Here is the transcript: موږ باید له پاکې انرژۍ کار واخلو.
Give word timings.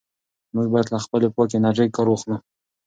موږ 0.53 0.67
باید 0.73 0.87
له 0.93 0.99
پاکې 1.35 1.55
انرژۍ 1.57 1.87
کار 1.95 2.07
واخلو. 2.09 2.35